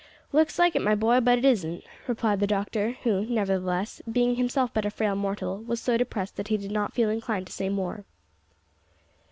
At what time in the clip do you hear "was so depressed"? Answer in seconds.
5.61-6.37